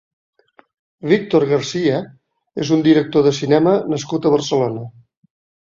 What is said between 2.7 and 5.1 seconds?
un director de cinema nascut a Barcelona.